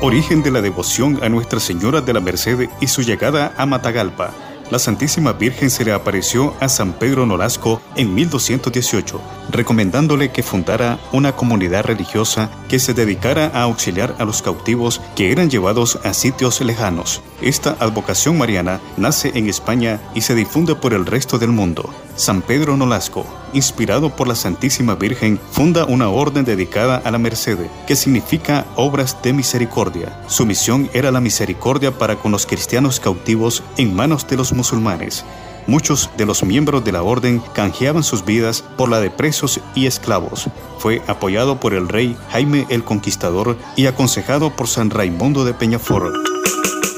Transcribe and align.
Origen 0.00 0.44
de 0.44 0.52
la 0.52 0.60
devoción 0.60 1.18
a 1.24 1.28
Nuestra 1.28 1.58
Señora 1.58 2.00
de 2.00 2.12
la 2.12 2.20
Merced 2.20 2.68
y 2.80 2.86
su 2.86 3.02
llegada 3.02 3.52
a 3.56 3.66
Matagalpa 3.66 4.32
la 4.70 4.78
Santísima 4.78 5.32
Virgen 5.32 5.70
se 5.70 5.82
le 5.82 5.92
apareció 5.92 6.54
a 6.60 6.68
San 6.68 6.92
Pedro 6.92 7.24
Nolasco 7.24 7.80
en 7.96 8.14
1218, 8.14 9.18
recomendándole 9.50 10.30
que 10.30 10.42
fundara 10.42 10.98
una 11.10 11.32
comunidad 11.32 11.84
religiosa 11.84 12.50
que 12.68 12.78
se 12.78 12.92
dedicara 12.92 13.50
a 13.54 13.62
auxiliar 13.62 14.14
a 14.18 14.26
los 14.26 14.42
cautivos 14.42 15.00
que 15.16 15.32
eran 15.32 15.48
llevados 15.48 15.98
a 16.04 16.12
sitios 16.12 16.60
lejanos. 16.60 17.22
Esta 17.40 17.76
advocación 17.80 18.36
mariana 18.36 18.78
nace 18.98 19.32
en 19.34 19.48
España 19.48 20.00
y 20.14 20.20
se 20.20 20.34
difunde 20.34 20.74
por 20.74 20.92
el 20.92 21.06
resto 21.06 21.38
del 21.38 21.50
mundo. 21.50 21.88
San 22.16 22.42
Pedro 22.42 22.76
Nolasco, 22.76 23.24
inspirado 23.52 24.10
por 24.10 24.28
la 24.28 24.34
Santísima 24.34 24.94
Virgen, 24.94 25.40
funda 25.50 25.84
una 25.84 26.08
orden 26.08 26.44
dedicada 26.44 26.96
a 27.04 27.10
la 27.10 27.18
Merced, 27.18 27.58
que 27.86 27.96
significa 27.96 28.66
obras 28.76 29.16
de 29.22 29.32
misericordia. 29.32 30.20
Su 30.28 30.46
misión 30.46 30.90
era 30.92 31.10
la 31.10 31.20
misericordia 31.20 31.96
para 31.96 32.16
con 32.16 32.32
los 32.32 32.46
cristianos 32.46 33.00
cautivos 33.00 33.62
en 33.76 33.94
manos 33.94 34.26
de 34.26 34.36
los 34.36 34.52
musulmanes. 34.52 35.24
Muchos 35.66 36.08
de 36.16 36.24
los 36.24 36.42
miembros 36.44 36.82
de 36.82 36.92
la 36.92 37.02
orden 37.02 37.42
canjeaban 37.52 38.02
sus 38.02 38.24
vidas 38.24 38.64
por 38.78 38.88
la 38.88 39.00
de 39.00 39.10
presos 39.10 39.60
y 39.74 39.86
esclavos. 39.86 40.48
Fue 40.78 41.02
apoyado 41.06 41.60
por 41.60 41.74
el 41.74 41.88
rey 41.88 42.16
Jaime 42.30 42.66
el 42.70 42.84
Conquistador 42.84 43.58
y 43.76 43.84
aconsejado 43.84 44.48
por 44.48 44.66
San 44.66 44.88
Raimundo 44.88 45.44
de 45.44 45.52
Peñafort. 45.52 46.14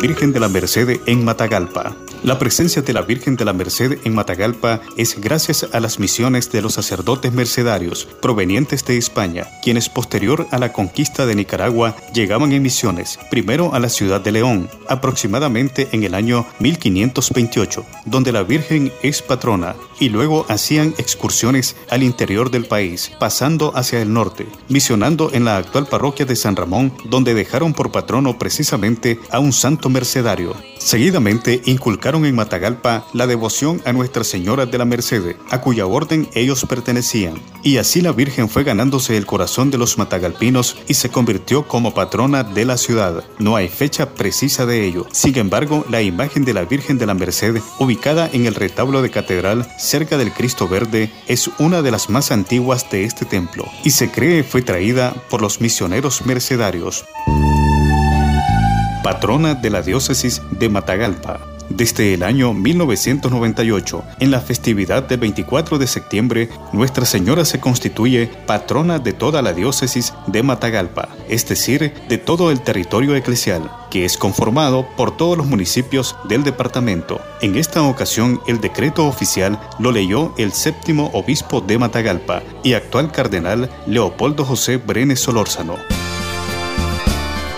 Virgen 0.00 0.32
de 0.32 0.40
la 0.40 0.48
Merced 0.48 1.00
en 1.06 1.24
Matagalpa. 1.24 1.96
La 2.22 2.38
presencia 2.38 2.82
de 2.82 2.92
la 2.92 3.02
Virgen 3.02 3.36
de 3.36 3.44
la 3.44 3.52
Merced 3.52 3.98
en 4.04 4.14
Matagalpa 4.14 4.80
es 4.96 5.18
gracias 5.20 5.66
a 5.72 5.80
las 5.80 5.98
misiones 5.98 6.52
de 6.52 6.60
los 6.60 6.74
sacerdotes 6.74 7.32
mercedarios 7.32 8.06
provenientes 8.20 8.84
de 8.84 8.98
España, 8.98 9.46
quienes 9.62 9.88
posterior 9.88 10.46
a 10.50 10.58
la 10.58 10.72
conquista 10.72 11.24
de 11.24 11.34
Nicaragua 11.34 11.96
llegaban 12.12 12.52
en 12.52 12.62
misiones, 12.62 13.18
primero 13.30 13.74
a 13.74 13.78
la 13.78 13.88
ciudad 13.88 14.20
de 14.20 14.32
León, 14.32 14.68
aproximadamente 14.88 15.88
en 15.92 16.04
el 16.04 16.14
año 16.14 16.46
1528, 16.58 17.84
donde 18.04 18.32
la 18.32 18.42
Virgen 18.42 18.92
es 19.02 19.22
patrona, 19.22 19.76
y 19.98 20.08
luego 20.08 20.46
hacían 20.48 20.94
excursiones 20.98 21.76
al 21.90 22.02
interior 22.02 22.50
del 22.50 22.66
país, 22.66 23.12
pasando 23.18 23.72
hacia 23.76 24.00
el 24.00 24.12
norte, 24.12 24.46
misionando 24.68 25.30
en 25.32 25.44
la 25.44 25.56
actual 25.56 25.86
parroquia 25.86 26.26
de 26.26 26.36
San 26.36 26.56
Ramón, 26.56 26.92
donde 27.04 27.34
dejaron 27.34 27.72
por 27.72 27.90
patrono 27.90 28.38
precisamente 28.38 29.18
a 29.30 29.38
un 29.38 29.52
santo 29.52 29.88
mercedario. 29.88 30.54
Seguidamente 30.78 31.62
inculcaron 31.64 32.24
en 32.26 32.34
Matagalpa 32.34 33.06
la 33.12 33.26
devoción 33.26 33.80
a 33.84 33.92
Nuestra 33.92 34.24
Señora 34.24 34.66
de 34.66 34.78
la 34.78 34.84
Merced, 34.84 35.36
a 35.50 35.60
cuya 35.60 35.86
orden 35.86 36.28
ellos 36.34 36.64
pertenecían, 36.68 37.40
y 37.62 37.78
así 37.78 38.00
la 38.00 38.12
Virgen 38.12 38.48
fue 38.48 38.64
ganándose 38.64 39.16
el 39.16 39.26
corazón 39.26 39.70
de 39.70 39.78
los 39.78 39.98
matagalpinos 39.98 40.76
y 40.86 40.94
se 40.94 41.10
convirtió 41.10 41.66
como 41.66 41.94
patrona 41.94 42.44
de 42.44 42.64
la 42.64 42.76
ciudad. 42.76 43.24
No 43.38 43.56
hay 43.56 43.68
fecha 43.68 44.14
precisa 44.14 44.66
de 44.66 44.86
ello. 44.86 45.06
Sin 45.10 45.36
embargo, 45.38 45.84
la 45.90 46.02
imagen 46.02 46.44
de 46.44 46.54
la 46.54 46.64
Virgen 46.64 46.98
de 46.98 47.06
la 47.06 47.14
Merced, 47.14 47.60
ubicada 47.78 48.30
en 48.32 48.46
el 48.46 48.54
retablo 48.54 49.02
de 49.02 49.10
catedral 49.10 49.66
cerca 49.86 50.18
del 50.18 50.32
Cristo 50.32 50.68
Verde, 50.68 51.10
es 51.26 51.48
una 51.58 51.82
de 51.82 51.90
las 51.90 52.10
más 52.10 52.30
antiguas 52.30 52.90
de 52.90 53.04
este 53.04 53.24
templo 53.24 53.64
y 53.84 53.90
se 53.90 54.10
cree 54.10 54.42
fue 54.42 54.62
traída 54.62 55.14
por 55.30 55.40
los 55.40 55.60
misioneros 55.60 56.26
mercedarios 56.26 57.04
patrona 59.06 59.54
de 59.54 59.70
la 59.70 59.82
diócesis 59.82 60.42
de 60.50 60.68
Matagalpa. 60.68 61.55
Desde 61.68 62.14
el 62.14 62.22
año 62.22 62.54
1998, 62.54 64.04
en 64.20 64.30
la 64.30 64.40
festividad 64.40 65.02
del 65.02 65.18
24 65.18 65.78
de 65.78 65.86
septiembre, 65.86 66.48
Nuestra 66.72 67.04
Señora 67.04 67.44
se 67.44 67.58
constituye 67.58 68.30
patrona 68.46 69.00
de 69.00 69.12
toda 69.12 69.42
la 69.42 69.52
diócesis 69.52 70.14
de 70.28 70.44
Matagalpa, 70.44 71.08
es 71.28 71.48
decir, 71.48 71.92
de 72.08 72.18
todo 72.18 72.52
el 72.52 72.60
territorio 72.60 73.16
eclesial, 73.16 73.68
que 73.90 74.04
es 74.04 74.16
conformado 74.16 74.86
por 74.96 75.16
todos 75.16 75.36
los 75.36 75.46
municipios 75.46 76.16
del 76.28 76.44
departamento. 76.44 77.20
En 77.40 77.56
esta 77.56 77.82
ocasión, 77.82 78.40
el 78.46 78.60
decreto 78.60 79.06
oficial 79.06 79.58
lo 79.80 79.90
leyó 79.90 80.34
el 80.38 80.52
séptimo 80.52 81.10
obispo 81.14 81.60
de 81.60 81.78
Matagalpa 81.78 82.42
y 82.62 82.74
actual 82.74 83.10
cardenal 83.10 83.68
Leopoldo 83.86 84.44
José 84.44 84.76
Brenes 84.76 85.20
Solórzano. 85.20 86.05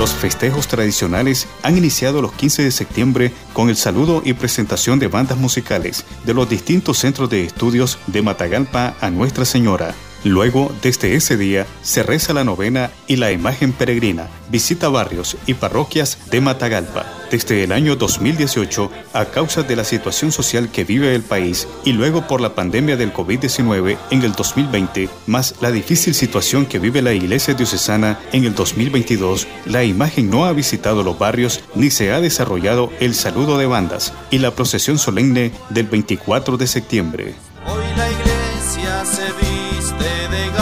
Los 0.00 0.14
festejos 0.14 0.66
tradicionales 0.66 1.46
han 1.62 1.76
iniciado 1.76 2.22
los 2.22 2.32
15 2.32 2.62
de 2.62 2.70
septiembre 2.70 3.32
con 3.52 3.68
el 3.68 3.76
saludo 3.76 4.22
y 4.24 4.32
presentación 4.32 4.98
de 4.98 5.08
bandas 5.08 5.36
musicales 5.36 6.06
de 6.24 6.32
los 6.32 6.48
distintos 6.48 6.96
centros 6.96 7.28
de 7.28 7.44
estudios 7.44 7.98
de 8.06 8.22
Matagalpa 8.22 8.94
a 8.98 9.10
Nuestra 9.10 9.44
Señora. 9.44 9.94
Luego, 10.24 10.70
desde 10.82 11.14
ese 11.14 11.38
día, 11.38 11.66
se 11.82 12.02
reza 12.02 12.34
la 12.34 12.44
novena 12.44 12.90
y 13.06 13.16
la 13.16 13.32
imagen 13.32 13.72
peregrina, 13.72 14.28
visita 14.50 14.90
barrios 14.90 15.38
y 15.46 15.54
parroquias 15.54 16.18
de 16.30 16.42
Matagalpa. 16.42 17.06
Desde 17.30 17.64
el 17.64 17.72
año 17.72 17.96
2018, 17.96 18.90
a 19.14 19.24
causa 19.26 19.62
de 19.62 19.76
la 19.76 19.84
situación 19.84 20.30
social 20.30 20.70
que 20.70 20.84
vive 20.84 21.14
el 21.14 21.22
país 21.22 21.66
y 21.84 21.92
luego 21.92 22.26
por 22.26 22.40
la 22.40 22.54
pandemia 22.54 22.96
del 22.96 23.14
COVID-19 23.14 23.96
en 24.10 24.22
el 24.22 24.32
2020, 24.32 25.08
más 25.26 25.54
la 25.60 25.70
difícil 25.70 26.14
situación 26.14 26.66
que 26.66 26.78
vive 26.78 27.00
la 27.00 27.14
iglesia 27.14 27.54
diocesana 27.54 28.18
en 28.32 28.44
el 28.44 28.54
2022, 28.54 29.46
la 29.64 29.84
imagen 29.84 30.28
no 30.28 30.44
ha 30.44 30.52
visitado 30.52 31.02
los 31.02 31.18
barrios 31.18 31.60
ni 31.74 31.90
se 31.90 32.12
ha 32.12 32.20
desarrollado 32.20 32.92
el 33.00 33.14
saludo 33.14 33.56
de 33.56 33.66
bandas 33.66 34.12
y 34.30 34.38
la 34.38 34.50
procesión 34.50 34.98
solemne 34.98 35.52
del 35.70 35.86
24 35.86 36.58
de 36.58 36.66
septiembre. 36.66 37.34
Hoy 37.64 37.84
la 37.96 38.10
iglesia 38.10 39.04
se 39.04 39.32
viste 39.34 39.69
they 40.00 40.26
they 40.28 40.48
got 40.50 40.59